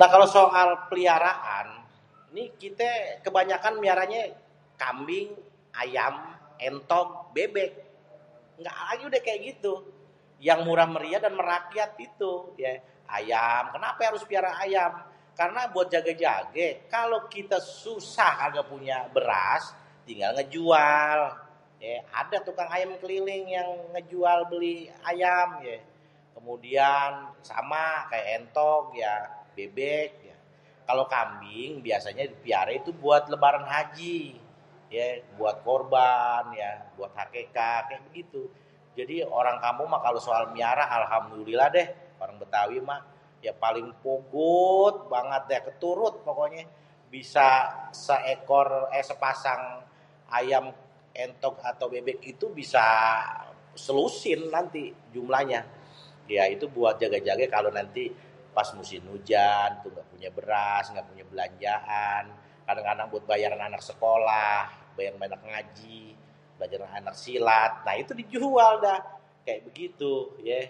Lah 0.00 0.08
kalo 0.12 0.24
soal 0.34 0.68
peliharaan 0.88 1.66
ni 2.36 2.44
kité 2.60 2.92
kebanyakan 3.24 3.74
meliaranyé 3.78 4.22
kambing, 4.82 5.28
ayam, 5.82 6.14
entog, 6.68 7.08
bebek. 7.36 7.72
engga 8.58 8.72
lagi 8.90 9.02
udah 9.08 9.20
kaya 9.26 9.38
gitu 9.52 9.74
yang 10.48 10.60
murah 10.66 10.88
meriah 10.94 11.20
dan 11.24 11.34
merakyat 11.40 11.90
gitu 12.04 12.30
yé, 12.62 12.72
ayam. 13.18 13.62
kenapé 13.76 14.02
harus 14.08 14.22
melihara 14.26 14.52
ayam? 14.64 14.92
Karena 15.40 15.62
buat 15.74 15.88
jagé-jagé 15.94 16.66
kalau 16.96 17.20
kité 17.34 17.58
susah 17.80 18.32
kaga 18.48 18.62
punya 18.72 18.98
beras 19.16 19.64
tinggal 20.08 20.32
ngéjual, 20.36 21.18
yé 21.84 21.94
adé 22.20 22.36
tukang 22.46 22.68
ayam 22.76 22.92
keliling 23.02 23.44
yang 23.56 23.70
ngéjual 23.92 24.40
beli 24.52 24.76
ayam 25.10 25.48
yé. 25.68 25.76
Kemudian, 26.36 27.10
sama 27.50 27.84
kaya 28.10 28.24
entog, 28.40 28.84
ya 29.04 29.16
bebek 29.56 30.10
ya. 30.28 30.36
Kalo 30.86 31.02
kambing 31.14 31.72
biasanya 31.86 32.24
dipeliaré 32.30 32.74
buat 33.02 33.22
lebaran 33.32 33.62
haji 33.74 34.18
yé 34.96 35.08
buat 35.38 35.56
qurban 35.66 36.44
ya 36.62 36.70
buat 36.98 37.12
akéqah 37.24 37.78
kek 37.88 38.00
begitu. 38.10 38.42
Jadi 38.98 39.14
ya 39.24 39.28
orang 39.40 39.56
kampung 39.64 39.88
kalo 40.04 40.18
soal 40.26 40.44
meliara 40.52 40.84
ya 40.88 40.94
alhamdulillah 41.00 41.68
déh 41.76 41.88
orang 42.22 42.36
bêtawi 42.40 42.78
mah 42.90 43.00
ya 43.44 43.52
paling 43.62 43.88
pugut, 44.04 44.94
turut 45.80 46.16
banget 46.28 46.28
pokoknyé 46.28 46.62
bisa 47.12 47.48
sepasang 49.08 49.62
ayam, 50.32 50.64
éntog, 51.16 51.54
atau 51.64 51.86
bebek 51.92 52.20
itu 52.34 52.46
bisa 52.56 52.82
selusin 53.76 54.48
nanti 54.52 54.92
jumlahnya. 55.12 55.62
Ya 56.30 56.46
itu 56.52 56.68
buat 56.70 57.00
jaga-jaga 57.00 57.46
kalo 57.52 57.68
nanti 57.72 58.12
pas 58.52 58.68
musim 58.76 59.00
ujan 59.08 59.72
engga 59.88 60.04
punya 60.12 60.28
beras, 60.28 60.84
engga 60.92 61.04
punya 61.08 61.24
belanjaan 61.32 62.24
kadang-kadang 62.68 63.08
buat 63.08 63.24
bayaran 63.24 63.58
anak 63.72 63.80
sekolah 63.80 64.84
yang 65.00 65.16
pada 65.18 65.40
ngaji, 65.40 66.14
belajar 66.60 66.84
anak 67.00 67.16
silat, 67.16 67.80
lah 67.82 67.96
itu 67.96 68.12
dijual 68.12 68.76
dah, 68.78 69.00
kaya 69.42 69.58
begitu 69.64 70.30
yéé. 70.44 70.68